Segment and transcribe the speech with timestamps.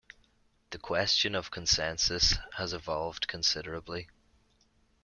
[0.71, 4.09] The question of consensus has evolved considerably.